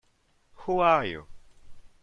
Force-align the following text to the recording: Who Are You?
Who 0.65 0.79
Are 0.79 1.03
You? 1.05 1.27